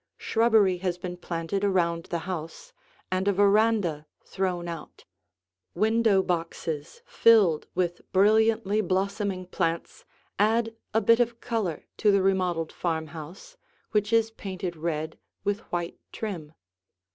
[0.17, 2.73] Shrubbery has been planted around the house,
[3.11, 5.05] and a veranda thrown out;
[5.75, 10.03] window boxes filled with brilliantly blossoming plants
[10.39, 13.57] add a bit of color to the remodeled farmhouse
[13.91, 16.53] which is painted red with white trim.